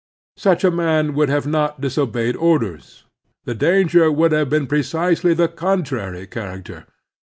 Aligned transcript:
Such 0.37 0.63
a 0.63 0.71
man 0.71 1.13
would 1.13 1.29
not 1.45 1.73
have 1.75 1.79
disobeyed 1.79 2.35
orders. 2.35 3.03
The 3.45 3.53
danger 3.53 4.11
would 4.11 4.31
have 4.31 4.49
been 4.49 4.63
of 4.63 4.69
precisely 4.69 5.35
the 5.35 5.47
contrary 5.47 6.25
character. 6.25 6.87